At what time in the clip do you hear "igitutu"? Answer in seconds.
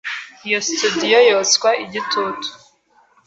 1.85-2.47